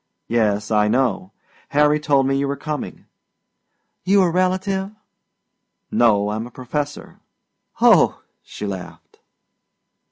"Yes, 0.27 0.71
I 0.71 0.87
know. 0.87 1.31
Harry 1.69 1.99
told 1.99 2.25
me 2.25 2.35
you 2.35 2.47
were 2.47 2.55
coming." 2.55 3.05
"You 4.03 4.23
a 4.23 4.31
relative?" 4.31 4.89
"No, 5.91 6.31
I'm 6.31 6.47
a 6.47 6.49
professor." 6.49 7.19
"Oh," 7.79 8.23
she 8.41 8.65
laughed. 8.65 9.19